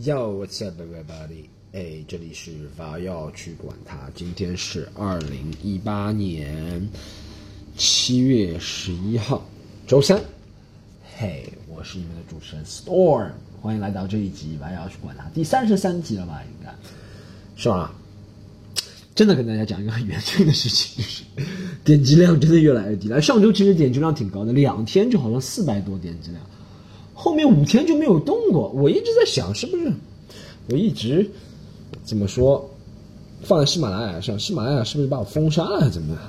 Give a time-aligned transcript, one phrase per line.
[0.00, 1.48] Yo, what's up, everybody？
[1.72, 4.08] 哎，这里是法要去管他。
[4.14, 6.88] 今天是二零一八年
[7.76, 9.44] 七月十一号，
[9.88, 10.22] 周三。
[11.16, 16.44] 嘿，我是你们的主持人 Storm，欢迎来到这一集伐要去管他第三十三集了吧？
[16.44, 16.72] 应该
[17.56, 17.92] 是吧？
[19.16, 21.24] 真的跟大家讲一个很严峻的事情，就是
[21.82, 23.20] 点击量真的越来越低了。
[23.20, 26.40] 上周其实点击量挺高的，两天就好像四百多点击量。
[27.20, 29.92] 后面五天就没有动过，我一直在想是不是
[30.70, 31.28] 我一直
[32.04, 32.70] 怎么说
[33.42, 36.22] 放在喜马拉雅上，喜马拉雅是不是把我封杀了，还是怎么样？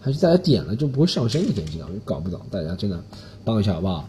[0.00, 3.00] 还是大家点了就不会上升的点击量，我搞不懂，大家真的
[3.44, 4.08] 帮一下好不好？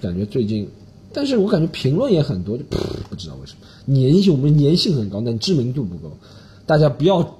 [0.00, 0.68] 感觉最近，
[1.12, 6.10] 但是我感觉评论也很多，就不知道为什么粘性我们粘性很高，但知名度不够。
[6.66, 7.38] 大家不要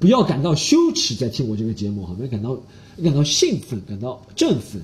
[0.00, 2.58] 不要感到羞耻，在听我这个节目，好，要感到
[3.04, 4.82] 感到兴奋，感到振奋，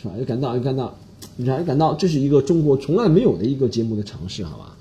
[0.00, 0.14] 是吧？
[0.16, 0.96] 要感到要感到。
[1.36, 4.76] 你还感到这是一个中国从来没有的一个节目的尝试，好吧？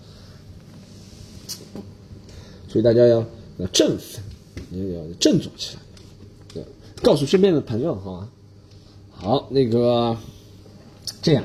[2.67, 3.23] 所以大家要
[3.57, 4.23] 要振奋，
[4.71, 5.81] 要要振作起来，
[6.53, 6.65] 对，
[7.01, 8.29] 告诉身边的朋友，好吧？
[9.11, 10.17] 好，那个
[11.21, 11.43] 这样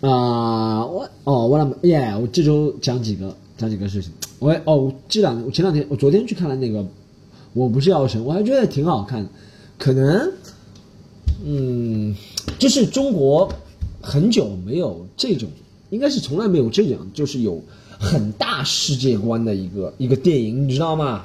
[0.00, 4.12] 啊，我哦，我那耶，我这周讲几个讲几个事情。
[4.38, 6.84] 我哦，我这两我前两天我昨天去看了那个，
[7.52, 9.28] 我不是药神，我还觉得挺好看，
[9.78, 10.32] 可能
[11.44, 12.14] 嗯，
[12.58, 13.52] 这是中国。
[14.00, 15.48] 很久没有这种，
[15.90, 17.62] 应该是从来没有这样，就是有
[17.98, 21.24] 很大世界观的一个一个电影，你知道吗？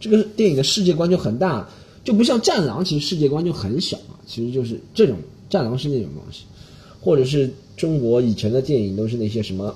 [0.00, 1.68] 这个电影的世界观就很大，
[2.04, 4.16] 就不像《战狼》，其实世界观就很小啊。
[4.26, 5.16] 其实就是这种，
[5.50, 6.44] 《战狼》是那种东西，
[7.00, 9.74] 或者是中国以前的电影都是那些什么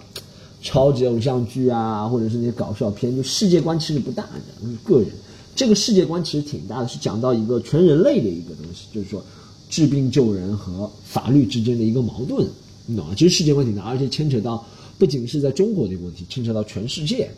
[0.62, 4.68] 超级偶像剧啊，或者是那些搞笑片，就世界观其实不大的。
[4.84, 5.08] 个人
[5.54, 9.22] 这个世界观其实挺大的，是讲到一个全人类的一个东西，就是说。
[9.70, 12.46] 治病救人和法律之间的一个矛盾，
[12.86, 13.14] 你懂吗？
[13.16, 14.66] 其实世界问题呢，而且牵扯到
[14.98, 17.30] 不仅是在中国的一个问题，牵扯到全世界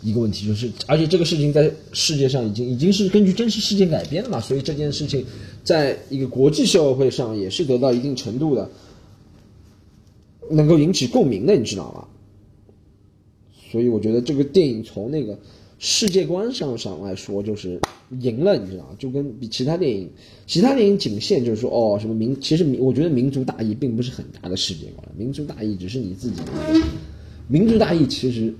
[0.00, 5.26] 一个问题，就是而且这个事情在世界上已经已经是根据真实事件改编了嘛，所以这件事情
[5.64, 8.70] 在一个国际社会上也是得到一定程度的
[10.50, 12.06] 能够引起共鸣的，你知道吗？
[13.72, 15.36] 所以我觉得这个电影从那个。
[15.86, 17.78] 世界观上上来说，就是
[18.20, 20.10] 赢了，你知道就跟比其他电影，
[20.46, 26.40] 其他电影仅限就是说，哦，什么民，其实，我觉得民族大义并不是很大的世界观，民族大义只是你自己。
[27.48, 28.54] 民族大义其实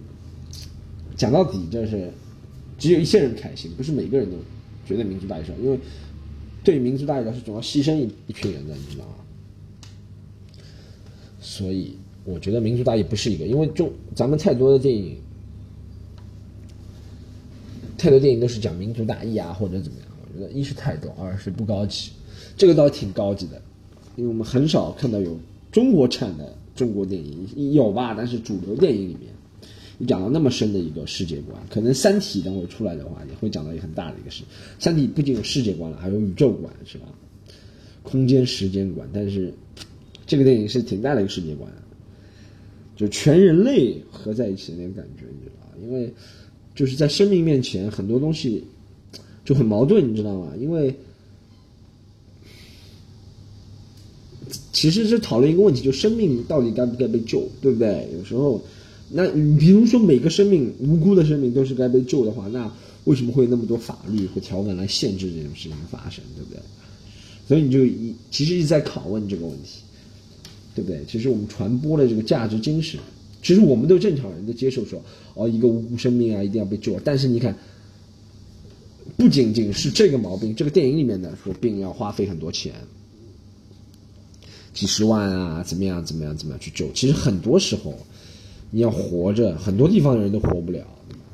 [1.17, 2.11] 讲到底就是
[2.77, 4.37] 只有一些人开心，不是每个人都
[4.87, 5.79] 觉得民族大义上，因为
[6.63, 9.15] 对民族大义来说，总要牺牲一一群人的，你知道吗？
[11.41, 11.97] 所以
[12.27, 15.17] 我觉得民族大义不是一个，因为中咱们太多的电影。
[17.97, 20.09] 太多电影都是讲民族大义啊，或者怎么样？
[20.21, 22.11] 我觉得一是太多，二是不高级。
[22.57, 23.61] 这个倒挺高级的，
[24.17, 25.39] 因为我们很少看到有
[25.73, 28.15] 中国产的中国电影，有吧？
[28.17, 29.33] 但是主流电影里面，
[29.99, 34.43] 你讲到那么深的一个世界观，可能《三体》等会出来的话，也会讲到一个很大的一个事。
[34.79, 37.07] 《三体》不仅有世界观了，还有宇宙观，是吧？
[38.03, 39.09] 空间时间观。
[39.13, 39.53] 但是
[40.27, 41.71] 这个电影是挺大的一个世界观，
[42.97, 45.73] 就全人类合在一起的那个感觉，你知道吧？
[45.81, 46.13] 因为。
[46.75, 48.65] 就是在生命面前，很多东西
[49.45, 50.53] 就很矛盾，你知道吗？
[50.61, 50.95] 因为
[54.73, 58.09] 其实是讨论一个问题，就生命到底该不该被救，对不对？
[58.19, 58.61] 有时候，
[59.11, 62.71] 那比如说每个生命无辜的生命都是该被救的话，那
[63.05, 66.61] 为什么会有那么多法律和条文来限制这种事情发生，对不对？
[67.47, 69.81] 所以你就一其实一直在拷问这个问题，
[70.75, 71.05] 对不对？
[71.07, 72.99] 其实我们传播的这个价值精神。
[73.45, 74.99] 其实我们都正常人都接受说，
[75.35, 76.99] 哦，一个无辜生命啊，一定要被救。
[77.05, 77.55] 但是你看，
[79.19, 82.73] 不仅仅是这个毛病，这个电影里面的说病要花费很多钱，
[84.73, 86.91] 几十万啊，怎么样怎么样怎么样去救。
[86.93, 87.95] 其实很多时候，
[88.71, 90.83] 你要活着，很多地方的人都活不了，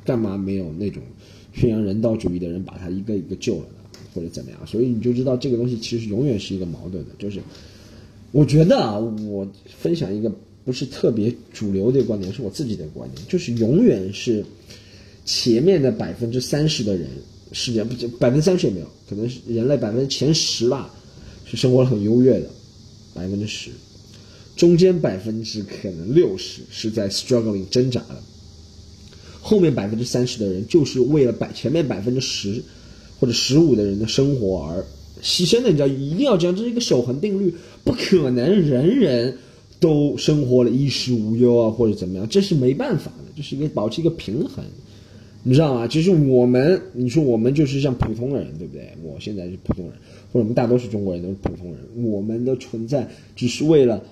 [0.04, 1.00] 干嘛没有那种
[1.54, 4.00] 宣扬人道主义的人把他一个一个救了呢？
[4.12, 4.58] 或者怎么样？
[4.66, 7.10] 所以你就知道这个东西其实永远是一个矛盾的。
[7.20, 7.40] 就是
[8.32, 10.28] 我觉得啊，我分享一个。
[10.64, 14.44] 不是特别主流的观点，是我自己的观点，就是永远是
[15.24, 17.08] 前面的百分之三十的人，
[17.52, 20.94] 世界不百分之三十也没有，可能是人类百分之前十吧，
[21.44, 22.50] 是生活很优越的，
[23.14, 23.70] 百分之十，
[24.54, 28.22] 中间百分之可能六十是在 struggling 挣扎的，
[29.40, 32.62] 后面百分之三十的人就是为了百前面百分之十
[33.18, 34.84] 或者十五的人的生活而
[35.22, 39.38] 牺牲的，你知道一定要这样，这是一个守恒定律，不可能人人。
[39.80, 44.62] 都生活了衣食无忧啊，或者怎么样，这是没办法的，这是一个保持一个平衡，
[45.42, 45.88] 你知道吗？
[45.88, 48.92] 其实我们，你说我们就是像普通人，对不对？
[49.02, 49.94] 我现在是普通人，
[50.32, 54.04] 或者我们大多数中国人都是普通人，我们的存在只是为了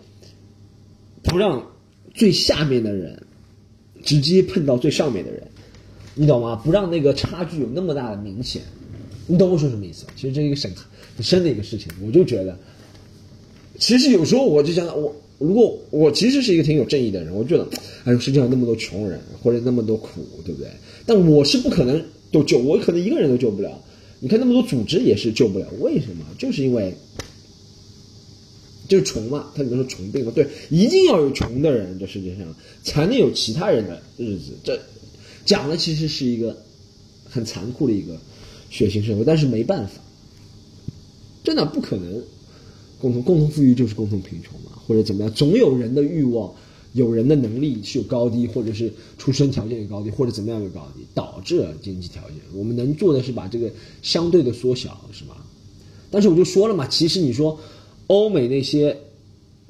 [1.23, 1.63] 不让
[2.15, 3.23] 最下面的人
[4.03, 5.43] 直接碰到最上面的人，
[6.15, 6.57] 你懂吗？
[6.65, 8.63] 不让那个差距有那么大的明显，
[9.27, 10.07] 你懂我说什么意思？
[10.17, 10.73] 其实这是一个很
[11.15, 12.59] 很深的一个事情，我就觉得，
[13.79, 17.67] 其实有时候我就想，我如果我其实是一个挺有正义的人，我觉得，
[18.05, 20.71] 哎呦，世界上那么多穷人或者那么多苦，对不对？
[21.07, 23.83] 但我是不可能都救，我可能一个人都救不了。
[24.21, 26.25] 你看那么多组织也是救不了，为什么？
[26.39, 26.95] 就是因为。
[28.89, 34.55] 就是穷嘛，他只能说穷病嘛，对，一定要有穷的人，这世界上才能有其他人的日子。
[34.65, 34.81] 这
[35.45, 36.57] 讲的其实是一个
[37.29, 38.19] 很残酷的一个
[38.71, 40.01] 血腥社会，但是没办法，
[41.45, 42.23] 真的不可能
[43.01, 46.53] 共同共同富裕就是共同贫穷嘛，或者怎么样，总有人的欲望，
[46.93, 52.37] 有人的能力是有高低，或者是出生条件有高低，或者怎么样有高低，导致了经济条件。
[52.55, 53.71] 我们能做的是把这个
[54.03, 55.47] 相对的缩小，是吧？
[56.11, 57.59] 但是我就说了嘛，其实你说。
[58.09, 58.97] 欧美那些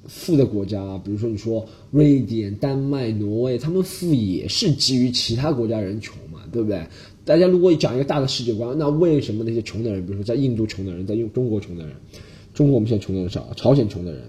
[0.06, 6.80] 富的国家，比如说你说瑞典、丹麦、挪威，他们富也是基于其他国家人穷嘛，对不对？
[7.24, 11.96] 大家如果讲一个大的世界观，那为什么那些穷的人，比如说在印度穷的人，在用中国穷的人，
[12.58, 14.20] 中国我们现在穷的人少，朝鲜穷的人，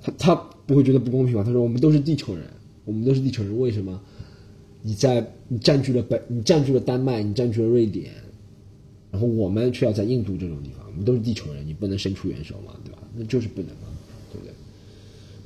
[0.00, 0.34] 他他
[0.66, 1.42] 不会觉得不公平吗？
[1.44, 2.44] 他说我们都是地球人，
[2.84, 4.00] 我们都是地球人，为什么？
[4.82, 8.12] 你在你占据了北，你占据了丹麦，你占据了瑞典，
[9.10, 12.98] 然后我们却要在印度这种地方，我们都是地球人，你不能伸出援手嘛，对吧？
[13.16, 13.88] 那就是不能嘛，
[14.32, 14.54] 对不对？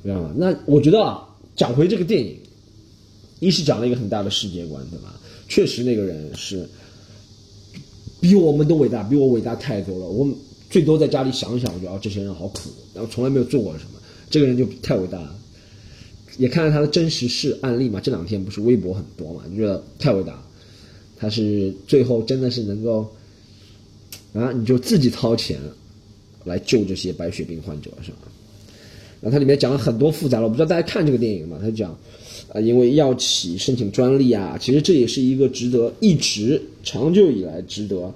[0.03, 0.31] 知道吗？
[0.37, 2.37] 那我觉得啊，讲回这个电影，
[3.39, 5.19] 一是讲了一个很大的世界观，对吧？
[5.47, 6.69] 确实那个人是
[8.19, 10.05] 比我们都伟大，比我伟大太多了。
[10.05, 10.31] 我
[10.71, 13.99] 最多在家里想想，我觉得这些人好苦，然后从来没有做过什么。
[14.31, 15.37] 这个人就太伟大了。
[16.39, 20.41] 也看了他的真实事案例嘛，这两天不是微博很多嘛，就觉得太伟大。
[21.17, 23.07] 他是最后真的是能够
[24.33, 25.59] 啊，你就自己掏钱。
[26.43, 28.27] 来救这些白血病患者是吧？
[29.21, 31.59] 然后它里面讲了很多复杂了，我不知道大家看这个电影嘛？
[31.61, 31.95] 他讲，
[32.51, 38.11] 啊，因为药企申请专利啊，其实这也是一个值得一直长久以来值得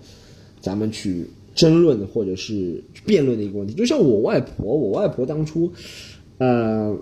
[0.60, 3.74] 咱们去争论或者是辩论的一个问题。
[3.74, 5.72] 就像我外婆，我外婆当初，
[6.38, 6.96] 呃，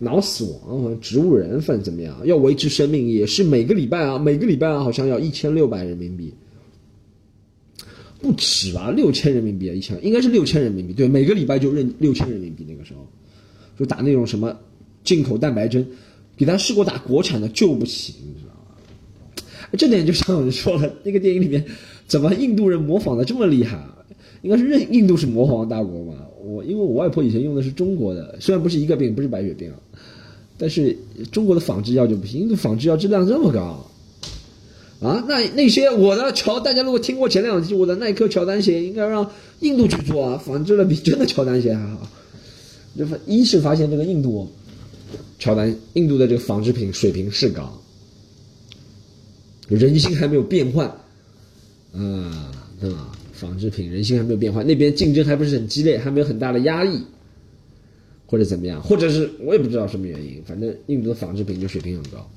[0.00, 6.32] 脑死亡，植物人反正怎么样，要维持生命也是每个礼拜啊，每个礼拜啊，好像要一千六百人民币。
[8.20, 10.92] 不止吧，六千人民币啊，一千应该是六千人民币。
[10.92, 12.64] 对，每个礼拜就认六千人民币。
[12.66, 13.06] 那个时候，
[13.78, 14.56] 就打那种什么
[15.04, 15.86] 进口蛋白针，
[16.36, 19.76] 给他试过打国产的救不起，你知道吗？
[19.78, 21.64] 这点就像有人说了，那个电影里面
[22.08, 23.97] 怎么印度人模仿的这么厉害啊？
[24.42, 26.14] 应该是认印度是魔皇大国嘛。
[26.42, 29.76] 我因为我外婆以前用的是中国的，虽然不是一个病，不是白血病啊，
[30.56, 30.96] 但是
[31.30, 33.84] 中国的仿制药就不行，印度仿制药质量这么高。
[35.00, 39.30] 啊，那那些我的乔，大家如果听过前两期我的耐克乔丹鞋，应该让
[39.60, 42.08] 印度去做啊，仿制的比真的乔丹鞋还好。
[42.96, 44.50] 就一是发现这个印度
[45.38, 47.80] 乔丹，印度的这个纺织品水平是高，
[49.68, 50.88] 人心还没有变换，
[51.92, 53.12] 啊，对吧？
[53.40, 57.00] 仿制品人心还没有变化，那边竞争还不是很激烈，还没有很大的压力，
[58.26, 62.30] 或者怎么样，或者是我也不知道什么原因，反正印度的纺织品就水平很高，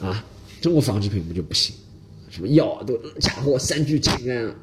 [0.00, 0.24] 啊。
[0.60, 1.74] 中国仿制品不就不行？
[2.30, 4.54] 什么药都家伙三聚氰胺，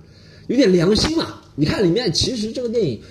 [0.48, 1.42] 有点良心嘛？
[1.56, 3.02] 你看里面，其实这个电影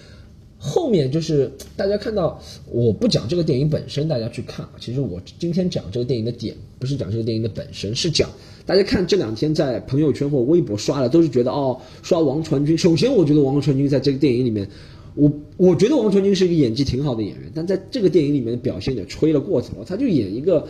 [0.59, 2.41] 后面就是大家看到，
[2.71, 4.67] 我不讲这个电影本身，大家去看。
[4.81, 8.29] 其实我今天讲这个电影的点，不是讲这个电影的本身，是讲
[8.67, 12.77] 大家看这两天在朋友圈或微博刷的，都是觉得哦，刷王传君。
[12.77, 14.69] 首先，我觉得王传君在这个电影里面，
[15.15, 20.67] 我我觉得王传君是一个演技挺好的演员，但在这个电影里面表现也吹了过头，他就演一个。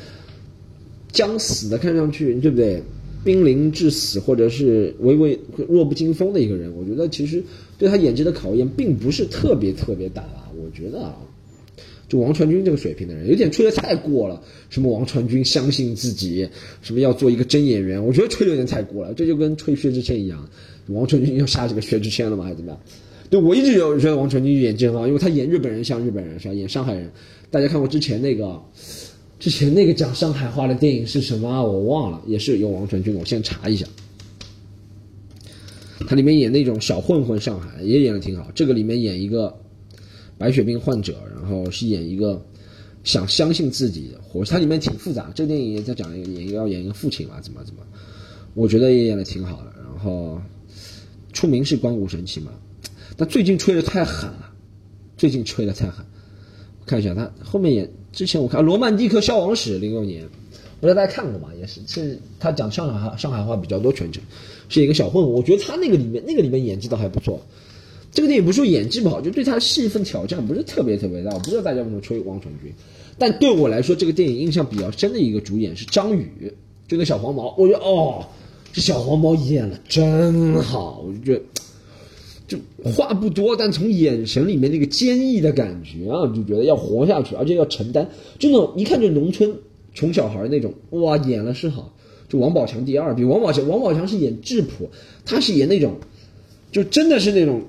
[1.11, 2.83] 将死的看上去对不对？
[3.29, 7.45] 濒临致死或者是微微弱不禁风的一个人，我觉得其实
[7.77, 10.51] 对他演技的考验并不是特别特别大吧。
[10.57, 11.15] 我觉得啊，
[12.09, 14.43] 就王传君这个水平的人，有点吹的太过了。
[14.71, 16.49] 什么王传君相信自己，
[16.81, 19.13] 什么要做一个真演员，我觉得吹的有点太过了。
[19.13, 20.49] 这就跟吹薛之谦一样，
[20.87, 22.45] 王传君要下这个薛之谦了吗？
[22.45, 22.81] 还是怎么样？
[23.29, 26.55] 对我一直有觉得王传君演技很好，因为他演日本人像日本人是吧？
[26.55, 27.11] 演上海人，
[27.51, 28.59] 大家看过之前那个。
[29.39, 31.63] 之前那个讲上海话的电影是什么啊？
[31.63, 33.15] 我忘了，也是有王传君。
[33.15, 33.87] 我先查一下，
[36.09, 38.51] 他里面演那种小混混，上海也演的挺好。
[38.53, 39.57] 这个里面演一个
[40.37, 42.45] 白血病患者，然后是演一个
[43.05, 44.45] 想相信自己的活。
[44.45, 45.31] 他里面挺复杂。
[45.33, 47.83] 这个电影也在讲一个演要演一个父亲嘛，怎么怎么？
[48.55, 49.73] 我觉得也演的挺好的。
[49.77, 50.43] 然后
[51.33, 52.51] 出名是光谷神奇嘛，
[53.17, 54.53] 但最近吹的太狠了，
[55.17, 56.05] 最近吹的太狠。
[56.85, 57.89] 看一下他后面演。
[58.19, 60.29] 之前我看《罗曼蒂克消亡史》零六年，
[60.81, 61.51] 不知道大家看过吗？
[61.57, 64.21] 也是，是他讲上海话，上海话比较多，全程
[64.69, 65.33] 是一个小混混。
[65.33, 67.41] 我觉得他那个里面，那个里面演技倒还不错。
[68.11, 71.33] 这个电影不是说演技不好，就对他戏份挑战不是特别特别大。
[71.33, 72.73] 我不知道大家为什么吹王传君，
[73.17, 76.53] 但对我来说，这个电影印象比较深的一个主演是张宇，
[76.89, 78.27] 就那小黄毛，我觉得哦，
[78.73, 81.43] 这小黄毛演的真好，我就觉得。
[82.49, 89.55] 就话不多，但从眼神里面那个坚毅的感觉啊，就觉得要活下去，而且要承担，就那种一看就农村
[89.93, 91.95] 穷小孩那种，哇，演了是好。
[92.27, 94.89] 就王宝强第二，比王宝强，王宝强是演质朴，
[95.25, 95.95] 他是演那种，
[96.73, 97.63] 就真的是那种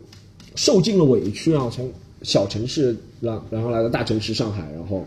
[0.56, 1.92] 受尽了委屈啊，从
[2.24, 5.06] 小城市然然后来到大城市上海，然后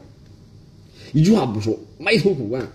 [1.15, 2.67] 一句话不说，埋头苦干，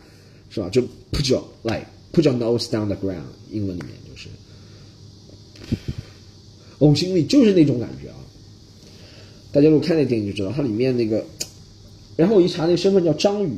[0.49, 0.69] 是吧？
[0.69, 4.29] 就 put your like put your nose down the ground，英文里面就是。
[6.79, 8.15] 呕心沥就是那种感觉啊！
[9.51, 11.25] 大家如果看那电影就知道，它里面那个，
[12.15, 13.51] 然后我一查那个身份叫张宇，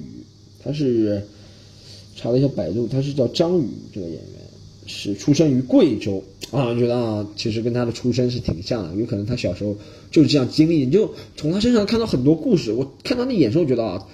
[0.64, 1.22] 他是
[2.16, 4.24] 查了一下百度，他是叫张宇这个演员，
[4.86, 9.76] 是出生于贵州啊，觉得啊，其实跟他的出身是挺像的，有可能他小时候
[10.12, 12.72] 就是这样经历，你就从他身上看到很多故事。
[12.72, 14.08] 我看到那眼神，我觉得啊，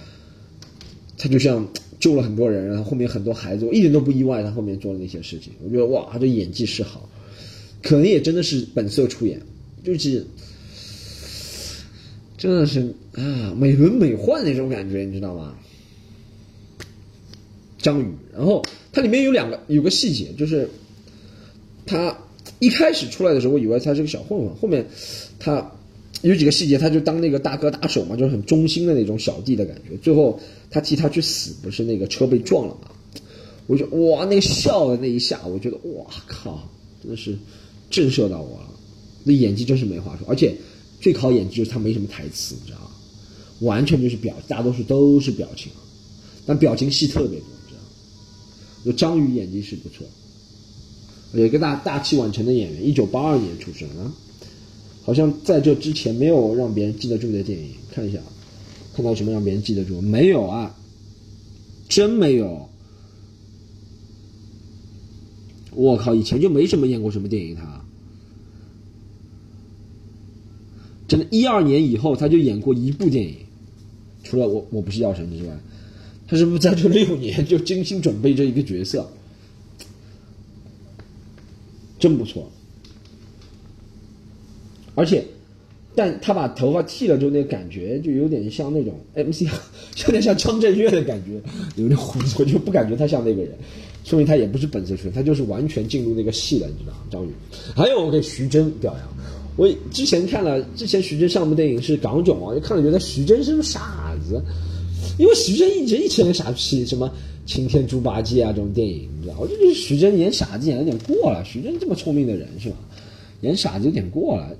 [1.17, 1.67] 他就像
[1.99, 5.53] 救了很多人，然后后面很多孩子，我一点都不意外他后面做的那些事情。
[5.63, 7.07] 我觉得哇，他这演技是好。
[7.85, 9.39] 可能也真的是本色出演，
[9.83, 10.25] 就是
[12.35, 12.81] 真的是
[13.13, 15.55] 啊，美轮美奂那种感觉，你知道吗？
[17.77, 20.67] 张宇，然后它里面有两个有个细节，就是
[21.85, 22.17] 他
[22.57, 24.83] 一开始出来的时候，我以为他是个小混混，后面
[25.37, 25.71] 他
[26.23, 29.95] 有几个细节，他就当那个大哥打手嘛，就是很忠心的那种小弟的感觉。
[29.97, 30.39] 最后
[30.71, 32.89] 他替他去死，不是那个车被撞了嘛？
[33.67, 36.67] 我就哇，那个笑的那一下，我觉得哇靠，
[37.03, 37.37] 真的是。
[37.95, 38.69] 震慑到我了，
[39.23, 40.53] 那演技真是没话说，而且
[40.99, 42.91] 最考演技就是他没什么台词，你知道吗？
[43.61, 45.71] 完全就是表，大多数都是表情，
[46.45, 47.87] 但表情戏特别多，你知道吗？
[48.83, 50.05] 有张宇演技是不错，
[51.31, 54.13] 有一个大大器晚成的演员，一九八二年出生啊，
[55.01, 58.19] 好像在这之前没有让别人记得住的电影，看一下，
[58.93, 60.01] 看到什么让别人记得住？
[60.01, 60.75] 没有啊，
[61.87, 62.67] 真没有。
[65.71, 67.74] 我靠，以前就没什么演过什么电影，他
[71.07, 73.35] 真的，一二年以后他就演过一部电影，
[74.23, 75.53] 除了我我不是药神之外，
[76.27, 79.07] 他是不是在这六年就精心准备这一个角色？
[81.97, 82.51] 真不错，
[84.95, 85.23] 而且，
[85.95, 89.43] 但他把头发剃了之后，那个感觉就有点像那种 MC，
[90.05, 91.41] 有点像张震岳的感觉，
[91.81, 93.51] 有点胡子，我就不感觉他像那个人。
[94.03, 96.99] 说明他也不是本色出演，他就是完全进入那个戏了，你知道吗？
[97.09, 97.29] 张宇，
[97.75, 99.24] 还有我给徐峥表扬。
[99.55, 104.41] 我之前看了，之前徐峥上部电影是《港囧》啊，就看了觉得徐峥是个傻子，
[105.17, 107.07] 因为徐峥一直一直演傻气，什么
[107.51, 111.43] 《擎天猪八戒》啊这种电影，你知道，我就觉得徐峥演傻子演有点过了。
[111.45, 112.75] 徐峥这么聪明的人是吧？
[113.41, 114.55] 演傻子有点过了。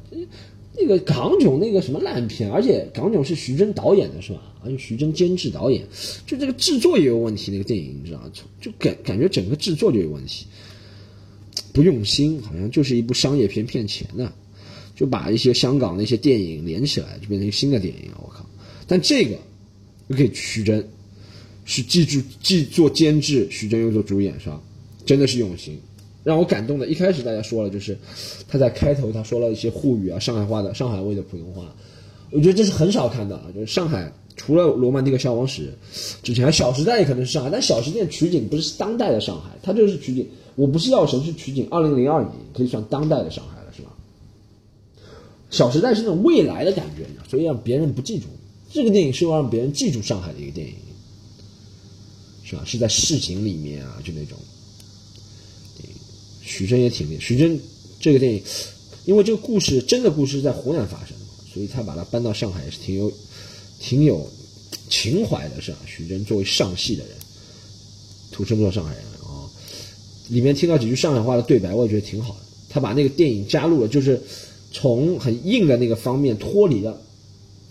[0.78, 4.42] 那个港囧那个什么烂片，而且港囧是徐峥导演的是吧？
[4.64, 5.82] 而且徐峥监制导演，
[6.26, 7.52] 就这个制作也有问题。
[7.52, 8.22] 那个电影你知道？
[8.60, 10.46] 就感感觉整个制作就有问题，
[11.72, 14.32] 不用心，好像就是一部商业片骗钱的，
[14.96, 18.12] 就把一些香港的一些电影连起来，就变成一个新的电影。
[18.24, 18.46] 我靠！
[18.88, 19.38] 但这个
[20.08, 20.84] 又可以徐峥
[21.66, 24.62] 是记住既做监制，徐峥又做主演是吧？
[25.06, 25.78] 真的是用心。
[26.24, 27.96] 让我感动的，一开始大家说了，就是
[28.48, 31.76] 他在开头他说了一些沪语啊、上海话的上海味的普通话，
[32.32, 33.46] 我觉得这是很少看的啊。
[33.54, 35.72] 就是上海除了《罗曼蒂克消亡史》
[36.26, 40.28] 之前，《小时代》也可能是上海，但《小时代》取景不是当代的上海，它就是取景。
[40.56, 43.55] 我不是药神，是取景二零零二年，可以算当代的上海，
[45.56, 48.26] 《小时代》是那种未来的感觉，所以让别人不记住。
[48.74, 50.74] 这个电影是要让别人记住上海的一个电影，
[52.44, 52.64] 是吧？
[52.66, 54.38] 是在市井里面啊，就那种。
[56.42, 57.22] 徐峥也挺厉害。
[57.22, 57.60] 徐峥
[58.00, 58.44] 这个电影，
[59.06, 63.12] 因为这个故事真的故事在湖南发生的，所以他把它搬到上海也是挺有、
[63.80, 64.30] 挺有
[64.90, 65.78] 情怀的，是吧？
[65.88, 67.14] 徐峥作为上戏的人，
[68.32, 69.50] 土生土长上海人啊，
[70.30, 72.42] 里面听到几句上海话的对白，我也觉得挺好的。
[72.70, 74.22] 他把那个电影加入了，就是
[74.76, 77.02] 从很硬的那个方面脱离了。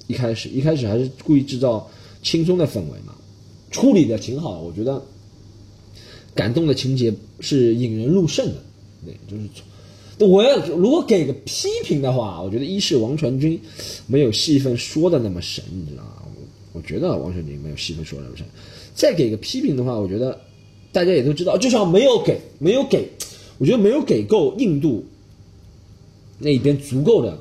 [0.06, 1.90] 一开始，一开始还是故意制造
[2.22, 3.14] 轻松的氛围嘛，
[3.70, 5.02] 处理的挺好，我觉得。
[6.34, 8.54] 感动的情节是引人入胜的，
[9.04, 10.26] 对，就是。
[10.26, 13.60] 我要如果给个批评的话，我觉得一是王传君
[14.06, 16.22] 没有戏份说的那么神，你知道吗？
[16.72, 18.46] 我觉得王传君没有戏份说的那么神。
[18.94, 20.40] 再给个批评的话，我觉得
[20.90, 23.08] 大家也都知道，就像没有给，没有给，
[23.58, 25.04] 我觉得没有给够印度
[26.44, 27.36] 那边足够的，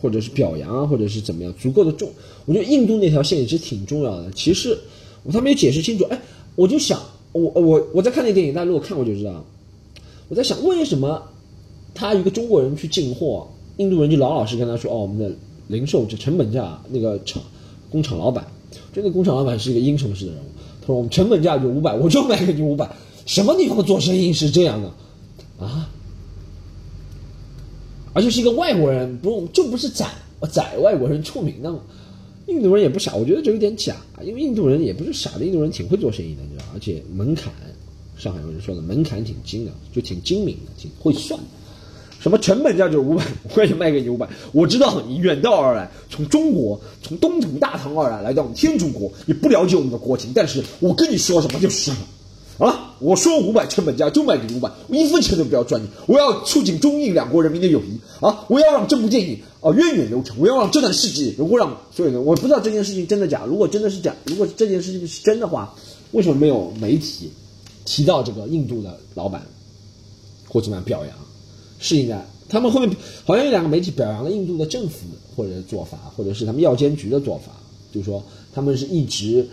[0.00, 2.08] 或者是表扬啊，或者是怎么样足够的重。
[2.46, 4.30] 我觉得印度那条线也是挺重要的。
[4.30, 4.78] 其实
[5.24, 6.18] 我他没有解释清楚，哎，
[6.54, 6.98] 我就想。
[7.32, 9.44] 我我我在看那电影，大家如果看过就知道。
[10.28, 11.22] 我在想，为什么
[11.92, 13.46] 他一个中国人去进货，
[13.76, 15.30] 印度人就老老实跟他说：“哦，我们的
[15.66, 17.42] 零售这成本价，那个厂
[17.90, 18.46] 工厂老板
[18.90, 20.46] 这个工厂老板是一个英雄式的人物。
[20.80, 22.90] 他说我们成本价就五百，我就卖给你五百。
[23.26, 24.88] 什么地方做生意是这样的
[25.62, 25.90] 啊？
[28.16, 30.06] 而且是一个外国人，不就不是宰
[30.50, 31.80] 宰外国人出名的吗？
[32.46, 33.94] 印度人也不傻，我觉得这有点假，
[34.24, 37.52] 因为印度人也不是傻的，印度人挺会做生意的，你知道，而且门槛，
[38.16, 41.38] 上海人说的门槛挺精的，就挺精明的，挺会算。
[42.18, 43.22] 什么成本价就是五百，
[43.54, 44.26] 我也卖给你五百。
[44.52, 52.66] 我知道你远道而来，从中国，从东土大唐而来，来到我们天竺国，你不了解我们的国情，但是我跟你说什么就是什么。
[52.66, 52.85] 啊！
[52.98, 55.86] 我说五百成本价就卖你五百，我一分钱都不要赚你。
[56.06, 58.44] 我要促进中印两国人民的友谊啊！
[58.48, 60.34] 我要让这部电影啊源远流长。
[60.38, 63.44] 我要让这段事迹如果让所有人，我不知道这件事情真的假。
[63.44, 65.74] 如果真的是假，如果这件事情是真的话，
[66.12, 67.30] 为什么没有媒体
[67.84, 69.42] 提到这个印度的老板
[70.48, 71.14] 或怎么样表扬？
[71.78, 72.90] 是应该他们后面
[73.26, 77.52] 好像有两个媒体表扬了印度的政府或者做法，或者是他们药监局的做法，
[77.92, 78.24] 就是说
[78.54, 79.46] 他们是一直。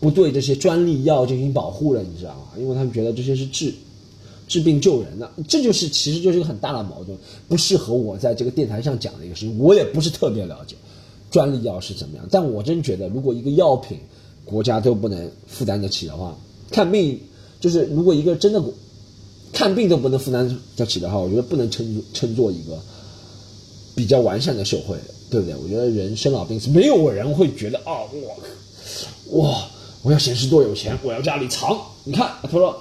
[0.00, 2.52] 不对这些专利药进行保护了，你知道吗？
[2.56, 3.74] 因为他们觉得这些是治
[4.46, 9.58] 治病救人的，这就是其实就是一个很大的矛盾，不适合我在这个电台上讲的一个事情。
[9.58, 10.76] 我也不是特别了解
[11.30, 13.98] 专利药是怎么样，但我真觉得，如果一个药品
[14.44, 16.34] 国家都不能负担得起的话，
[16.70, 17.20] 看病
[17.60, 18.62] 就是如果一个真的
[19.52, 22.78] 看病都不能负担得起的话，我觉得不能称称作一个
[23.94, 24.96] 比较完善的社会，
[25.28, 25.54] 对不对？
[25.56, 28.06] 我觉得人生老病死，没有人会觉得啊，
[29.30, 29.68] 我哇。
[30.02, 31.76] 我要显示多有钱，我要家里藏。
[32.04, 32.74] 你看，他说，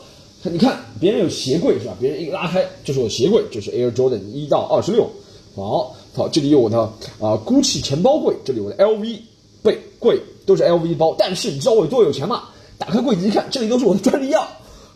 [0.43, 1.95] 你看别人有鞋柜是吧？
[1.99, 5.09] 别人一拉开就是我的鞋柜，就是 Air Jordan 一到二十六。
[5.55, 6.79] 好，好，这里有我的
[7.19, 9.19] 啊 Gucci 钱包柜，这里我的 LV
[9.63, 11.15] 背柜都是 LV 包。
[11.17, 12.43] 但是你知道我有多有钱吗？
[12.77, 14.47] 打开柜子一看，这里都是我的专利药，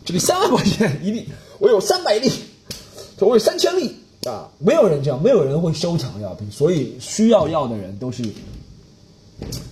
[0.04, 1.26] 这里三万块钱一粒，
[1.58, 2.30] 我有三百粒，
[3.18, 3.92] 我有三千粒
[4.24, 4.48] 啊！
[4.60, 8.22] 没有人这样，没有人会收藏药品，所以需要药的人都是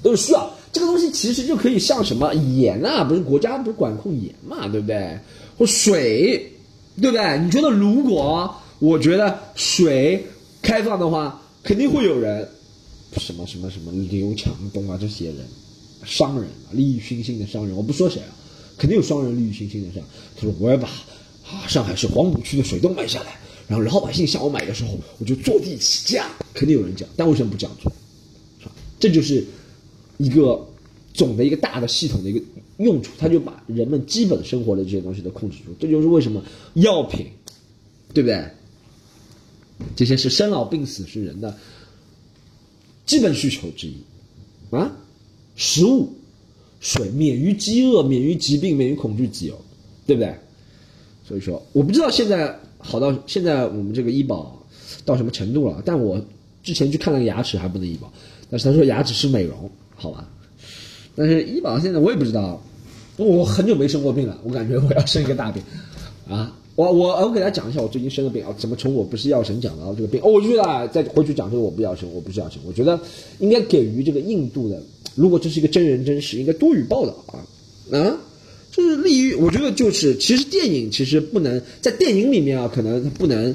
[0.03, 0.51] 都是需要。
[0.73, 5.19] 这个东西其实就可以像什么盐啊，不是国家不是管控盐嘛，对不对？
[5.59, 6.53] 或水，
[7.01, 7.39] 对不对？
[7.41, 10.25] 你觉得如果我觉得水
[10.63, 12.49] 开放的话，肯定会有人
[13.17, 15.39] 什么什么什么刘强东啊这些人，
[16.05, 18.31] 商人啊，利益熏心的商人，我不说谁啊，
[18.79, 20.01] 肯定有商人利益熏心的商。
[20.37, 20.89] 他说我要把
[21.51, 27.91] 啊上海市黄浦区的水都买下来，然后老百姓向我买的时候，我就坐地起价，肯定有人讲，但为什么不这样做？
[28.61, 28.73] 是吧？
[29.01, 29.45] 这就是。
[30.21, 30.69] 一个
[31.15, 32.41] 总的一个大的系统的一个
[32.77, 35.75] 用处，它就把人们基本生活的这些东西都控制住。
[35.81, 37.27] 这就是为什么药品，
[38.13, 38.45] 对不对？
[39.97, 41.57] 这些是生老病死是人的
[43.07, 43.95] 基本需求之一
[44.71, 44.93] 啊，
[45.57, 46.13] 食物、
[46.81, 49.59] 水，免于饥饿，免于疾病，免于恐惧自由，
[50.07, 50.35] 对不对？
[51.27, 54.63] 所以说，我不知道现在好到现在我们这个医保
[55.07, 56.23] 到什么程度了，但我
[56.63, 58.13] 之前去看了个牙齿还不能医保，
[58.51, 59.71] 但是他说牙齿是美容。
[60.01, 60.27] 好吧，
[61.15, 62.59] 但是医保现在我也不知道，
[63.19, 65.63] 我很久没生过病了，我感觉我要生一个大病，
[66.27, 72.99] 啊，我我我给大家讲一下我最近生的病啊，怎么从我不是药神讲到这个病，哦，我觉得再回去讲这个我不药神，我不是药神，我觉得
[73.41, 74.83] 应该给予这个印度的，
[75.15, 77.45] 如果这是一个真人真事，应该多予报道啊，
[77.99, 78.17] 啊，
[78.73, 83.55] 就是利于，我觉得就是其实电影其实不能在电影里面啊，可能不能。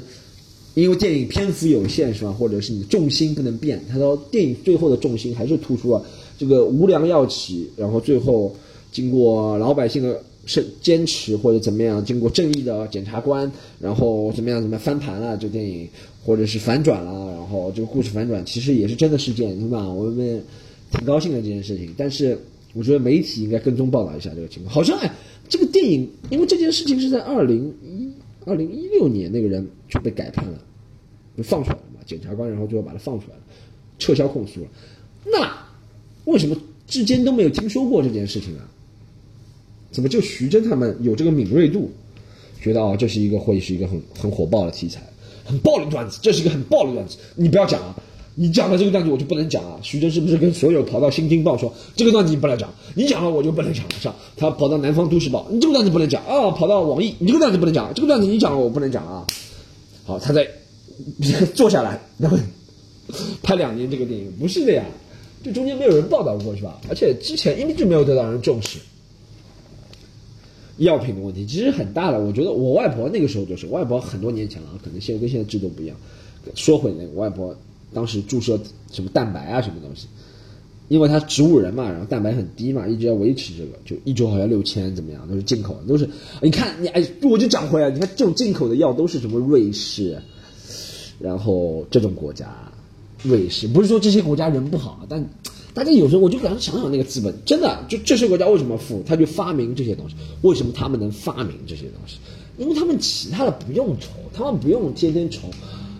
[0.74, 2.30] 因为电影篇幅有限，是吧？
[2.30, 3.82] 或者是你重心不能变。
[3.90, 6.04] 他说，电影最后的重心还是突出了
[6.38, 8.54] 这个无良药企，然后最后
[8.92, 15.88] 经过老百姓的是坚持或者怎么样，经过正义的检察官，然后怎么样怎么样翻盘了这电影，
[16.24, 19.88] 或者是反转了，然后这个故事反转其实也是真的事件，对吧？
[19.88, 20.42] 我们
[20.90, 21.94] 挺高兴的这件事情。
[21.96, 22.38] 但是
[22.74, 24.74] 我觉得媒体应该跟踪报道一下这个情况。
[24.74, 25.10] 好像哎，
[25.48, 28.08] 这个电影，因为这件事情是在二零一
[28.44, 30.58] 二零一六年，那个人就被改判了。
[31.36, 33.42] 就放出来了嘛，检察官然后最后把他放出来了，
[33.98, 34.66] 撤销控诉了。
[35.26, 35.46] 那
[36.26, 38.62] 为什么至今都没有听说过这件事情啊？
[39.90, 41.90] 怎么就徐峥他们有这个敏锐度，
[42.60, 45.00] 觉得啊这是一个会是一个很很火爆的题材，
[45.44, 47.96] 很暴力段子，这是一个很暴力段子，你不要讲啊，
[48.34, 49.78] 你讲了这个段子我就不能讲啊。
[49.82, 53.90] 徐峥是不是跟所有跑到《新京报》说这个段子你不能讲，你讲了我就不能讲了？
[53.98, 54.16] 是吧？
[54.36, 56.50] 他跑到《南方都市报》，你这个段子不能讲啊。
[56.50, 59.26] 跑到网易，你这个段子不能讲，这个段子你讲了我不能讲啊。
[60.04, 60.46] 好，他在。
[61.54, 62.38] 坐下来，然后
[63.42, 64.82] 拍两年这个电影不是的呀，
[65.46, 66.80] 这中间没有人报道过是吧？
[66.88, 68.80] 而且之前一直没有得到人重视。
[70.78, 75.96] 药品的问题其实很大的，我觉得我外婆那个时候就是，外婆很多年前了，可能现在跟现在制度不一样。
[76.56, 77.56] 说回来，我外婆
[77.94, 78.58] 当时注射
[78.90, 80.08] 什么蛋白啊什么东西，
[80.88, 86.10] 因为她植物人嘛，然后蛋白很低嘛，一直要维持这个，就一周好像六千怎么样，都是进口的，都是
[86.42, 90.20] 你看你哎，我就讲回来，你看这种进口的药都是什么瑞士。
[91.18, 92.70] 然后这种国家，
[93.22, 95.28] 瑞士不是说这些国家人不好，但
[95.74, 99.02] 大家有时候我就想想想那个资本，真的就这些国家为什么富？
[99.06, 100.14] 他就发明这些东西。
[100.42, 102.18] 为什么他们能发明这些东西？
[102.56, 105.50] 因为他们其他的不用愁，他们不用天天愁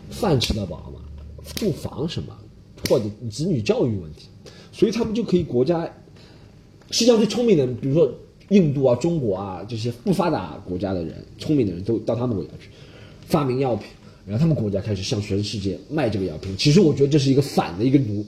[0.09, 1.01] 饭吃得饱嘛，
[1.55, 2.35] 住房什么，
[2.89, 4.29] 或者子女教育问题，
[4.73, 5.85] 所以他们就可以国家
[6.91, 8.11] 世界上最聪明的，比如说
[8.49, 12.71] 印度啊、中国啊这些不发达国家的人，聪明的人都到他们国家去
[13.27, 13.89] 发明药品，
[14.27, 16.55] 然后他们国家开始向全世界卖这个药品。
[16.59, 18.25] 其实我觉得这是一个反的一个奴。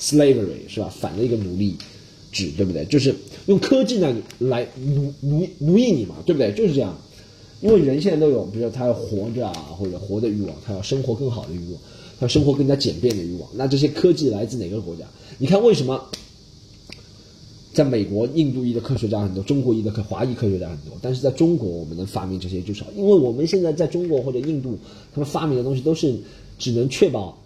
[0.00, 0.88] slavery 是吧？
[0.88, 1.74] 反的一个奴隶
[2.30, 2.84] 制，对不对？
[2.84, 3.12] 就是
[3.46, 6.52] 用科技呢来奴奴奴役你嘛，对不对？
[6.52, 6.96] 就是这样。
[7.60, 11.80] 因为人现在都有，比如说他要活着啊，或者活的欲望，他要生活更好的欲望，
[12.20, 13.50] 他生活更加简便的欲望。
[13.54, 15.04] 那这些科技来自哪个国家？
[15.38, 16.00] 你看为什么
[17.78, 24.76] 在美国、印度裔的科学家很多，中国裔的科华裔科学家很多，但是在中国我们能发明这些就少，因为我们现在在中国或者印度，
[25.14, 26.18] 他们发明的东西都是
[26.58, 27.38] 只能确保。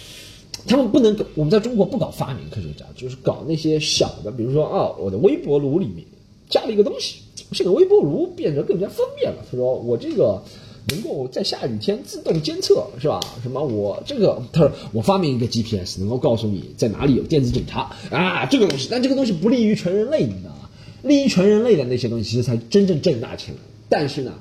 [0.68, 6.04] 他们不能，我们在中国不搞发明科学家，就是搞那些小的，比如说啊，我的微波炉里面
[6.50, 7.20] 加了一个东西，
[7.52, 9.42] 这个微波炉变得更加方便了。
[9.50, 10.42] 他说我这个
[10.88, 13.20] 能够在下雨天自动监测，是吧？
[13.42, 20.68] 什么我这个，他说我发明一个 GPS，能够告诉你在哪里有电子警察啊，这个东西，但这个东西不利于全人类，你知道吗？
[21.02, 23.54] 利于全人类的那些东西，其实才真正挣大钱。
[23.88, 24.34] 但是呢，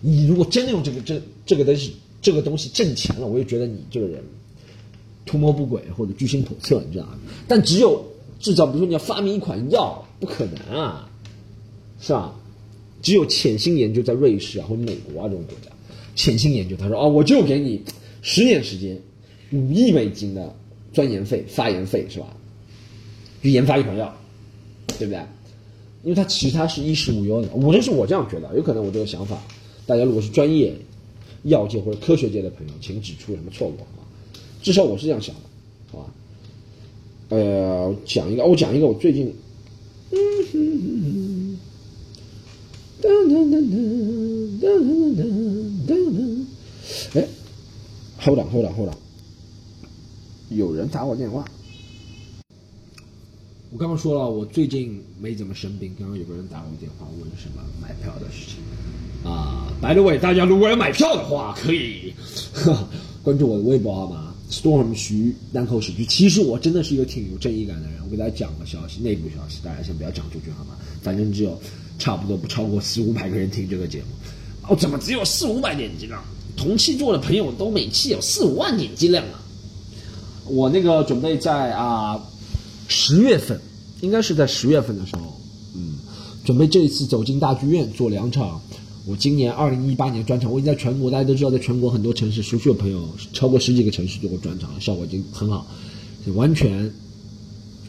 [0.00, 4.22] 你如果真的用这个这这个东西这个东西挣钱了，我就觉得你这个人。
[5.26, 7.18] 图谋不轨或者居心叵测，你知道吗？
[7.46, 8.02] 但只有
[8.40, 11.10] 制造，比如说你要发明一款药，不可能啊，
[12.00, 12.34] 是吧？
[13.02, 15.70] 只有潜心研究，在瑞士啊或者美国啊这种国家，
[16.18, 17.80] 潜心研究，他说哦，我就给你
[18.22, 18.98] 十年时间，
[19.52, 20.52] 五亿美金的
[20.92, 22.36] 钻研费、发言费，是吧？
[23.40, 24.12] 去研发一款药，
[24.98, 25.22] 对不对？
[26.02, 29.40] 因为它其实它是衣食无忧的，我这是我这样觉得，有可能我这个想法，
[29.86, 30.74] 大家如果是专业
[31.44, 34.02] 药界或者科学界的朋友，请指出什么错误啊。
[34.60, 35.40] 至少我是这样想的，
[35.92, 36.10] 好吧？
[37.28, 39.32] 呃，讲一个，我讲一个，我最近，
[40.10, 40.18] 嗯
[40.52, 41.58] 哼哼，
[43.02, 43.78] 噔噔噔噔
[44.58, 45.77] 噔噔噔噔噔，
[47.14, 47.24] 哎
[48.20, 48.96] ，hold on hold on hold on，
[50.50, 51.44] 有人打我电话。
[53.70, 55.94] 我刚刚说了，我最近没怎么生病。
[55.98, 62.14] 刚刚有个人打我电话，问什么买票的事情啊？By the way，大家如果要买票的话，可以
[62.54, 62.88] 呵
[63.22, 68.02] 关注我的微博，好吗？Storm 徐单口喜剧，其实我真的是一个挺有正义感的人。
[68.04, 70.74] 我给大家讲个消息，内部消息，大家先不要讲出去好吗？
[71.02, 71.60] 反正只有
[71.98, 74.06] 差不多不超过四五百个人听这个节目。
[74.68, 76.22] 哦，怎么只有四五百点击量？
[76.56, 79.40] 同期做的朋友都每期有四五万点击量啊！
[80.44, 82.20] 我那个准备在啊
[82.88, 83.60] 十月份，
[84.00, 85.40] 应该是在十月份的时候，
[85.74, 85.96] 嗯，
[86.44, 88.60] 准备这一次走进大剧院做两场。
[89.06, 95.66] 我今年二零一八年专场，我已经在全国，大家都知道，在全国很多城市，熟悉的朋友超过十几个城市做过专场，效果已经很好，
[96.34, 96.92] 完全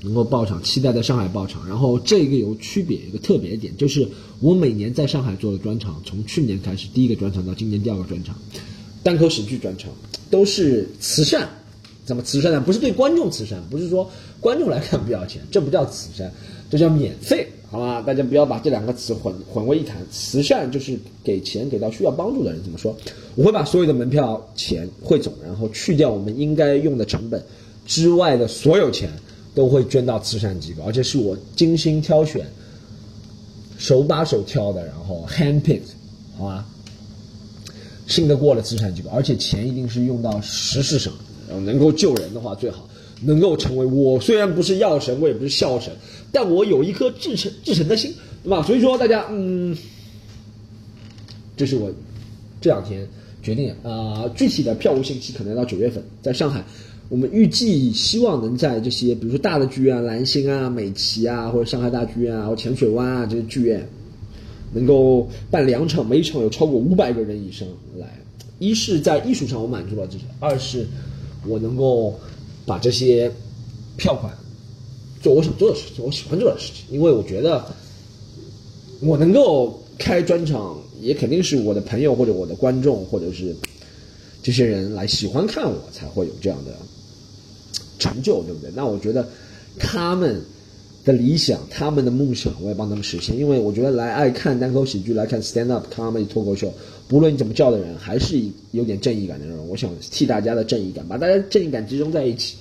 [0.02, 0.62] 能够爆场。
[0.64, 1.68] 期待在上海爆场。
[1.68, 4.08] 然后这个有区别，一个特别点，就是
[4.40, 8.36] 我每年在上海做的专场，从去年开始第一个专场到今年第二个专场，
[9.04, 9.92] 单口喜剧专场
[10.30, 11.50] 都是慈善。
[12.06, 12.60] 怎么慈善呢？
[12.66, 14.10] 不是对观众慈善，不是说
[14.40, 16.32] 观众来看不要钱，这不叫慈善，
[16.68, 17.48] 这叫免费。
[17.70, 19.98] 好吧，大家不要把这两个词混混为一谈。
[20.10, 22.64] 慈善就是给钱给到需要帮助的人。
[22.64, 22.98] 怎么说？
[23.36, 27.46] 我会把所有的门票钱汇总，然后去掉我们应该用的成本
[27.86, 29.12] 之外的所有钱，
[29.54, 32.46] 都会捐到慈善机构，而且是我精心挑选、
[33.78, 35.82] 手把手挑的，然后 hand pick，
[36.38, 36.66] 好吧？
[38.08, 41.14] 信得过的慈善机构，而且钱一定是用到实事上，
[41.48, 42.88] 能够救人的话最好。
[43.22, 45.94] 能够成为我虽然不是药神，我也不是孝神，
[46.32, 48.64] 但我有一颗至诚至诚的心，对吧？
[48.64, 49.78] 所以说大家，嗯，
[51.58, 51.92] 这是我
[52.62, 53.06] 这两天
[53.44, 56.64] 决定啊，具体的票务信息可能要到九月份，在上海，
[57.10, 63.86] 我们预计希望能在这些，比如说大的剧院，蓝星啊、美琪啊，或者上海大剧院啊，或浅水湾啊这些剧院，
[64.74, 67.67] 能够办两场，每一场有超过五百个人以上
[67.98, 68.08] 来。
[68.60, 70.88] 一是在艺术上我满足了这些，二是
[71.45, 72.17] 我能够。
[72.65, 73.32] 把这些
[73.98, 74.32] 票款
[75.24, 77.65] 做我想做的事情，我喜欢做的事情，因为我觉得
[79.02, 83.56] 我能够开专场，也肯定是我的朋友或者我的观众或者是
[84.43, 86.72] 这些人来喜欢看我，才会有这样的
[88.00, 88.72] 成就，对不对？
[88.76, 89.28] 那我觉得
[89.78, 90.42] 他们
[91.06, 93.38] 的理想、他们的梦想，我也帮他们实现。
[93.38, 96.74] 因为我觉得来爱看单口喜剧、来看 stand up comedy 脱口秀。
[97.08, 98.40] 不论你怎么叫的人，还是
[98.72, 102.58] 有点正义感的人，我想替大家的正义感，把大家正义感集中在一起，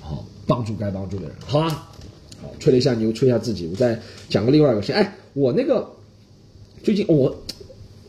[0.00, 1.68] 好帮助该帮助的人，好吧？
[2.42, 3.96] 好，吹了一下牛，吹一下自己，我再
[4.28, 4.92] 讲个另外一个事。
[4.92, 5.88] 哎，我那个
[6.82, 7.32] 最近我，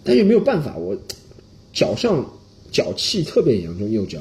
[0.04, 0.98] 但又没有办法，我
[1.74, 2.26] 脚上
[2.72, 4.20] 脚气特别严重，右脚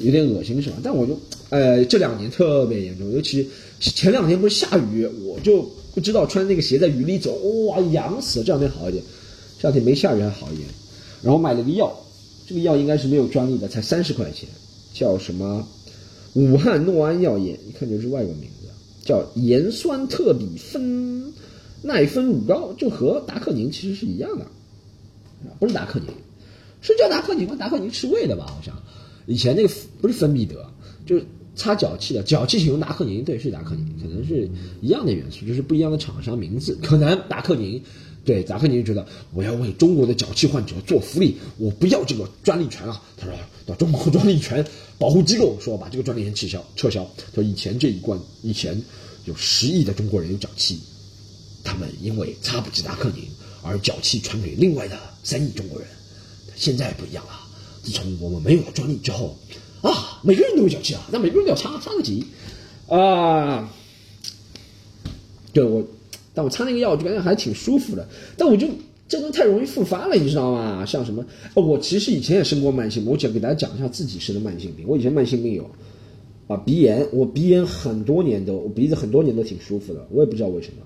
[0.00, 0.76] 有点恶心是吧？
[0.82, 1.18] 但我就
[1.50, 3.48] 呃，这两年特别严重，尤其
[3.80, 5.62] 前两天不是下雨，我就
[5.94, 7.34] 不知道穿那个鞋在雨里走，
[7.66, 8.44] 哇，痒死了。
[8.44, 9.04] 这两天好一点，
[9.58, 10.68] 这两天没下雨还好一点。
[11.22, 11.94] 然后买了个药，
[12.46, 14.48] 这个药应该是没有专利的，才三十块钱，
[14.92, 15.66] 叫什么
[16.34, 18.68] 武汉诺安药业，一看就是外国名字，
[19.04, 21.32] 叫盐酸特比芬
[21.82, 24.46] 奈芬乳膏，就和达克宁其实是一样的，
[25.58, 26.08] 不是达克宁，
[26.82, 27.54] 是叫达克宁吗？
[27.56, 28.44] 达克宁吃胃的吧？
[28.46, 28.74] 好像
[29.26, 30.70] 以前那个不是芬必得，
[31.06, 31.24] 就是
[31.56, 34.48] 擦脚气的，脚气请用达克宁，对，是达克宁，可能是
[34.80, 37.82] 一样的元素，就是不一样的厂商名字，可能达克宁。
[38.24, 43.02] 对，达克宁就觉得我要为中国的脚气患者做福利，我不要这个专利权了。
[43.18, 43.34] 他说
[43.66, 44.66] 到中国专利权
[44.98, 47.04] 保护机构说把这个专利权撤销，撤销。
[47.18, 48.82] 他说以前这一罐，以前
[49.26, 50.80] 有十亿的中国人有脚气，
[51.62, 53.24] 他们因为擦不起达克宁
[53.62, 55.86] 而脚气传给另外的三亿中国人。
[56.56, 57.43] 现在不一样了，
[57.84, 59.36] 自从我们没有了专利之后，
[59.82, 62.24] 啊，每个人都有脚气啊，那每个人都要擦，擦个几
[62.88, 63.70] 啊？
[65.52, 65.84] 对我。
[66.36, 68.08] 但我擦那个药，我就感觉还挺舒服的。
[68.36, 68.66] 但我就
[69.06, 70.84] 这东西太容易复发了，你知道吗？
[70.84, 71.24] 像什么？
[71.54, 74.84] 我其实以前也生过慢性病，我想给大家讲一下自己生的慢性病。
[74.88, 75.70] 我以前慢性病有
[76.48, 80.82] 啊鼻炎，我鼻炎很多年都，我鼻子很多年都挺舒服的，我也不知道为什么，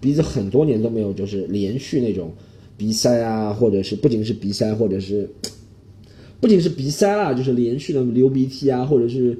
[0.00, 2.32] 鼻子很多年都没有就是连续那种
[2.76, 5.28] 鼻塞啊，或者是不仅是鼻塞，或者是
[6.40, 9.38] 不仅是鼻塞啦，就是连续的流鼻涕啊，或者是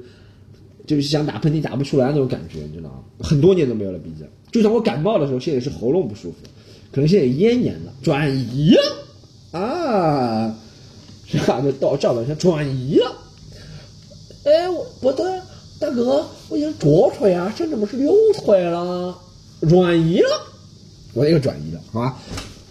[0.85, 2.99] 就是想打喷嚏打不出来那种感觉，你知道吗？
[3.19, 4.27] 很多年都没有了鼻子。
[4.51, 6.37] 就像我感冒的时候，现在是喉咙不舒服，
[6.91, 10.57] 可能现在咽炎了，转移了啊，
[11.25, 11.61] 是吧？
[11.61, 13.11] 就到赵本山转移了。
[14.43, 14.67] 哎，
[15.01, 15.25] 不对，
[15.79, 19.15] 大哥，我已经左腿啊，现在不是右腿了，
[19.69, 20.29] 转移了，
[21.13, 22.17] 我那个转移了，好吧？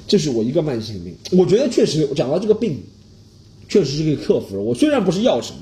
[0.08, 2.80] 这是我一个慢性病，我觉得确实讲到这个病，
[3.68, 4.62] 确实是可以克服的。
[4.62, 5.54] 我虽然不是药神，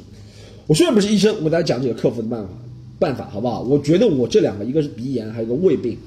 [0.66, 2.48] 我虽然不是医生，我给大家讲几个克服的办法。
[2.96, 3.60] 办法好不好？
[3.62, 5.98] 我觉得我这两个，一个是鼻炎，还有个胃病。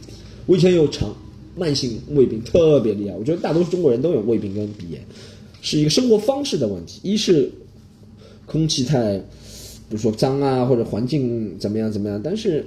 [0.46, 1.14] 我以前有长
[1.56, 3.16] 慢性胃病，特别厉害。
[3.16, 5.06] 我觉得大多数中国人都有胃病跟鼻炎，
[5.62, 7.02] 是一个生活方式的问题。
[7.04, 7.52] 一是
[8.46, 9.24] 空气太，比
[9.90, 12.20] 如说脏啊，或者环境怎么样怎么样。
[12.24, 12.66] 但是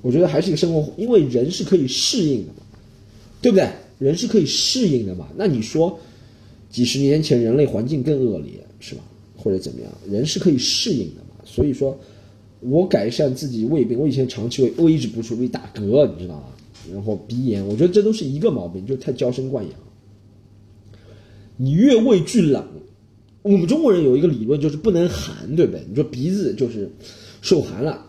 [0.00, 2.62] 我觉得还是一个生活，因为人是可以适应的嘛，
[3.42, 3.68] 对不对？
[3.98, 5.28] 人是可以适应的嘛。
[5.36, 5.96] 那你说
[6.72, 9.02] 几十年前人类环境更恶劣是吧？
[9.36, 9.92] 或者怎么样？
[10.10, 11.36] 人是可以适应的嘛。
[11.44, 11.96] 所以说。
[12.64, 16.44] 我改善自己胃病，我以前长期胃胃一直不舒服，打嗝，你知道吗？
[16.92, 19.74] 然后鼻炎，我觉得这都是一个毛病，就太娇生惯养。
[21.56, 22.64] 你越畏惧冷，
[23.42, 25.84] 我们中国人有一个理论就是不能寒，对不对？
[25.88, 26.88] 你说鼻子就是
[27.40, 28.06] 受寒了，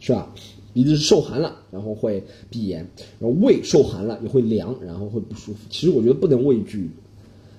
[0.00, 0.34] 是吧？
[0.72, 2.88] 鼻子受寒了，然后会鼻炎，
[3.18, 5.58] 然后胃受寒了也会凉，然后会不舒服。
[5.68, 6.88] 其实我觉得不能畏惧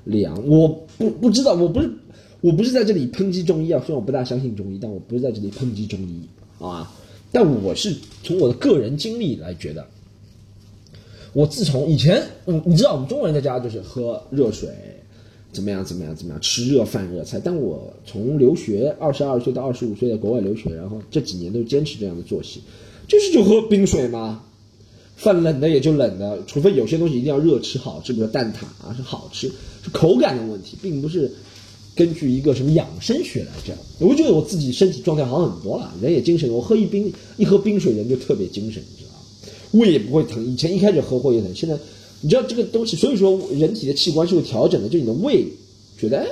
[0.04, 1.90] 凉，我不不知道，我不是。
[2.42, 6.22] 我不是在这里抨击中医啊，虽然我不大相信中医，但我不是在这里抨击中医
[6.58, 6.92] 啊。
[7.32, 9.86] 但我是从我的个人经历来觉得，
[11.34, 14.70] 我自从以前，嗯，你知道我们中国人在家就是喝热水，
[15.54, 17.40] 怎么样怎么样怎么样，吃热饭热菜。
[17.44, 22.60] 但我从留学二十二岁到二十五岁在国外留学，然后这几年都坚持这样的作息，
[23.08, 24.44] 就是就喝冰水嘛，
[25.22, 29.48] 饭冷的也就冷的，除非有些东西一定要热吃好吃，比如蛋挞啊是好吃，
[29.84, 31.32] 是口感的问题，并不是。
[31.94, 36.50] 根据一个什么养生学来讲，我觉得我自己身体状态好很多了，人也精神。
[36.50, 39.20] 我喝一冰一喝冰水，人就特别精神，你知道吗？
[39.72, 40.44] 胃也不会疼。
[40.46, 41.78] 以前一开始喝会疼，现在
[42.22, 44.88] 你知道这个东西，所以说人体的器官是会调整的。
[44.88, 45.46] 就你的胃
[46.00, 46.28] 觉得，哎，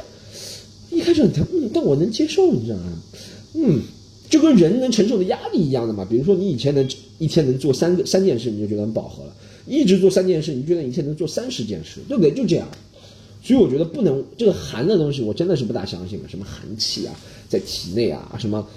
[0.91, 3.01] 一开始很疼，但我能接受，你知道吗？
[3.55, 3.81] 嗯，
[4.29, 6.05] 就跟人能承受的压力一样的嘛。
[6.09, 6.87] 比如说你以前能
[7.17, 9.31] 一天能做三个三件事，你就觉得很饱和了；
[9.67, 12.31] 一直做三件事，你觉得一天能做三十件事，对不对？
[12.31, 12.67] 就这样。
[13.41, 17.15] 所以我觉得不能这个寒的东西，我真的是不大相信了什么寒气啊，
[17.47, 18.67] 在体内啊，什么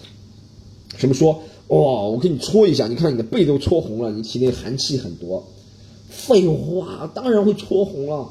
[0.96, 1.32] 什么说
[1.68, 5.46] 哇，我给你搓一下，你看你的背都搓红了，你体内寒气很多。
[6.08, 8.30] 废话，当然会搓红了。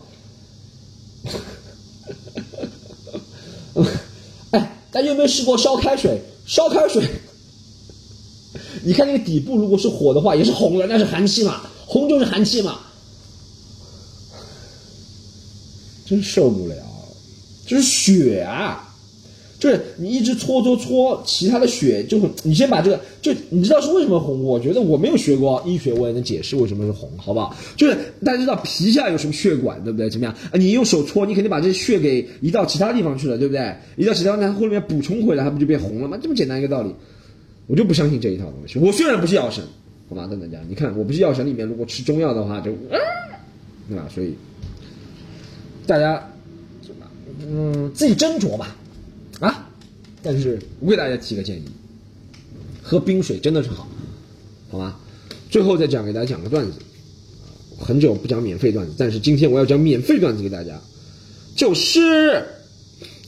[4.51, 6.21] 哎，大家有没有试过烧开水？
[6.45, 7.08] 烧开水，
[8.84, 11.62] 你看那个底部如果是火的话，也是红的，那是寒气嘛？
[11.86, 12.80] 红就是寒气嘛？
[16.06, 16.75] 真受不了，
[17.65, 18.90] 这是血啊，
[19.62, 24.43] 就是你一直搓搓搓，其他的血就会你先把这个，就你知道是为什么红？
[24.43, 27.56] 我觉得我没有学过医学，我也能解释为什么是红，好不好？
[27.78, 27.95] 就是
[28.26, 30.10] 大家知道皮下有什么血管，对不对？
[30.10, 30.36] 怎么样？
[30.54, 33.71] 你用手搓，你肯定把这些血给移到其他地方去了，对不对？
[33.97, 36.17] 移到其他地方，后面补充回来，它不就变红了吗？
[36.19, 36.91] 这么简单一个道理，
[37.67, 38.80] 我就不相信这一套东西。
[38.80, 39.63] 我虽然不是药神，
[40.10, 42.71] 好吧，跟大家，你看我不是药神里面，如果吃中药的话，就
[43.88, 44.10] 对吧？
[44.12, 44.34] 所以。
[45.88, 46.24] 大家，
[47.47, 48.76] 嗯，自己斟酌吧，
[50.23, 51.63] 但是我给大家提个建议，
[52.81, 53.88] 喝冰水真的是好，
[54.69, 54.97] 好吗？
[55.49, 56.73] 最后再讲给大家讲个段子，
[57.77, 60.79] 很久不讲免费段子，但是今天我要讲免费段子给大家，
[61.55, 61.99] 就是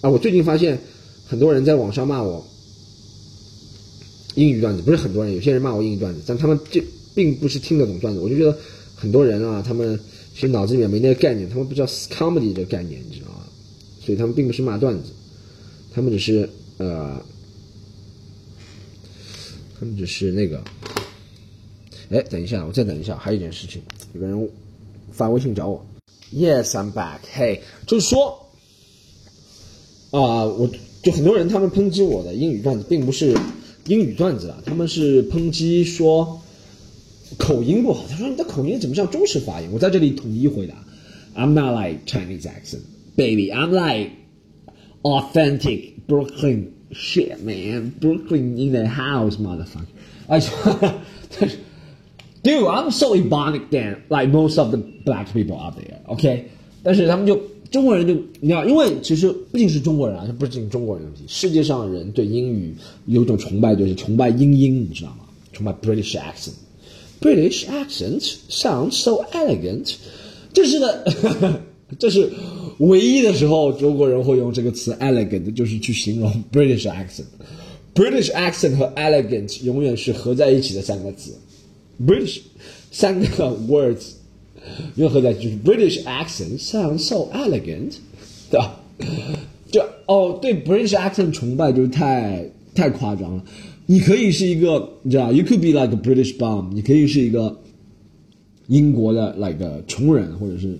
[0.01, 0.79] 啊，我最近发现
[1.27, 2.45] 很多人在网上骂我
[4.35, 6.83] 英语段子，不是很多人，有些人骂我英语段子，但他们这
[7.15, 8.57] 并不是听得懂段子，我就觉得
[8.95, 9.99] 很多人啊，他们
[10.33, 13.43] 其实脑子里面没那个概念，他们不知道 comedy 这个概念，你知道吗？
[14.05, 15.11] 所以他们并不是骂段子，
[15.93, 16.49] 他们只是
[16.83, 17.25] 呃，
[19.79, 20.61] 他们只是那个，
[22.09, 23.81] 哎，等一下，我再等一下，还有一件事情，
[24.13, 24.49] 有个人
[25.13, 25.85] 发微信找我
[26.33, 27.19] ，Yes, I'm back.
[27.33, 28.37] Hey，就是说
[30.11, 30.69] 啊、我
[31.01, 33.33] 就很多人他们抨击我的英语段子，并不是
[33.85, 36.41] 英语段子啊，他们是抨击说
[37.37, 38.05] 口音不好。
[38.09, 39.69] 他说你的口音怎么像中式发音？
[39.71, 40.75] 我在这里统一回答
[41.33, 42.81] ，I'm not like Chinese accent,
[43.15, 43.51] baby.
[43.51, 44.11] I'm like
[45.01, 47.92] authentic Brooklyn shit, man.
[48.00, 49.86] Brooklyn in the house, motherfucker.
[50.26, 50.44] 哎呀，
[51.38, 51.58] 但是
[52.42, 55.98] Dude, I'm so ebonic than like most of the black people out there.
[56.06, 56.48] OK，
[56.82, 57.38] 但是他们就
[57.70, 62.74] 中国人就你知道，因为其实不仅是中国人啊，这不仅中国人的问题，世界上的人对英语
[63.06, 65.24] 有一种崇拜，就是崇拜英音，你知道吗？
[65.52, 69.96] 崇拜 British accent。British accent sounds so elegant，
[70.52, 71.60] 这是的，
[71.99, 72.29] 这是
[72.79, 77.25] 唯一的时候中国人会用这个词 elegant，就是去形容 British accent。
[77.95, 81.33] British accent 和 elegant 永远是合在一起的三个字。
[82.05, 82.39] British
[82.91, 84.13] 三个 words
[84.95, 87.93] 又合在一起，就是 British accent sounds so elegant，
[88.49, 88.79] 对吧？
[89.69, 93.43] 就哦，对 British accent 崇拜就是太太夸张了。
[93.85, 97.59] 你可以是一个，你知道，You could be like a British bum，你可以是一个
[98.67, 100.79] 英国的 like 穷人，或者是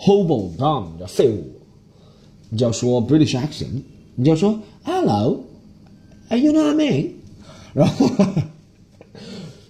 [0.00, 1.44] hobo bum，叫废物。
[2.48, 3.82] 你就要说 British accent，
[4.16, 7.10] 你就要说 Hello，Are you know what I mean？
[7.74, 8.08] 然后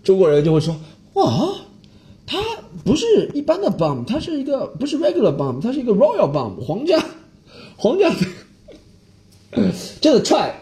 [0.03, 0.77] 中国人就会说
[1.15, 1.53] 哇，
[2.27, 2.39] 他
[2.85, 7.05] 不是一般的 bum，他是一个不是 regular bum，他是一个 royal bum，皇家
[7.77, 8.11] 皇家。
[10.01, 10.53] 真的 try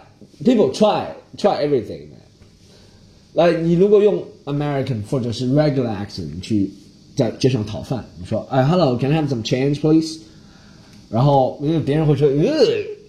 [0.42, 2.08] people try try everything。
[3.34, 6.72] 来，你如果用 American 或者是 regular accent 去
[7.17, 10.19] 在街上讨饭，你说哎，hello，can I have some change please？
[11.09, 12.35] 然后因为别人会说，呃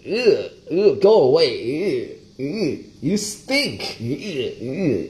[0.05, 5.09] 呃呃，go away，呃呃，you stink，呃呃。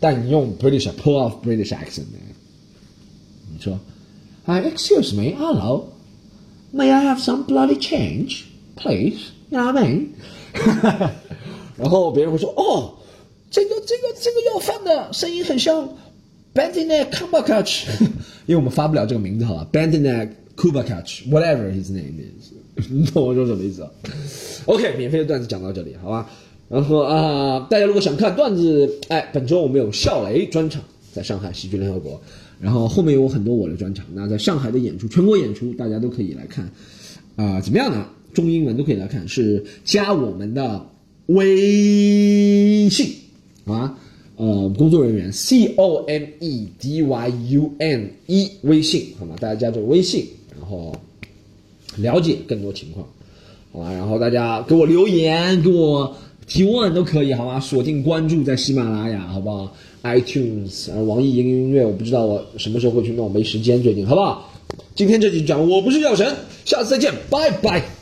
[0.00, 2.18] 但你用 British pull off British accent 呢？
[3.52, 3.78] 你说，
[4.46, 8.42] 哎，excuse me，hello，may I have some bloody change
[8.74, 10.08] please？You know what I mean？
[11.76, 12.94] 然后别人会说，哦，
[13.50, 15.88] 这个这个这个要饭的声音很像
[16.53, 17.85] Bendinek Kumbakach，
[18.45, 22.51] 因为我们发不了这个名字好吧，Bendinek Kumbakach，whatever his name is，
[22.89, 23.87] 你 懂我说什么意思
[24.65, 26.29] ？OK，免费的段子讲到这里，好吧？
[26.69, 30.81] 然后啊、大家如果想看段子，哎，本周我们有笑雷专场，
[31.13, 32.21] 在上海喜剧联合国，
[32.59, 34.05] 然后后面有很多我的专场。
[34.13, 36.69] 那在上海的演出，全国演出，大家都可以来看，
[37.35, 38.05] 啊、怎么样呢？
[38.33, 40.85] 中英文都可以来看，是加我们的
[41.25, 43.15] 微信
[43.65, 43.97] 啊，
[44.39, 49.35] 呃，工作人员 C O M E D Y U N E 微信，好吗？
[49.37, 50.25] 大家加这个微信，
[50.57, 50.95] 然后
[51.97, 53.05] 了解更多情况。
[53.73, 56.15] 好吧，然后大家给我留言，给我
[56.47, 57.59] 提问都可以，好吧？
[57.59, 64.49] 锁定关注在喜马拉雅，好不好？iTunes，然后网易云音乐，我不知道我什么时候会去弄，没时间最近，好不好？
[64.95, 67.98] 今天这集讲我不是药神，下次再见，拜拜。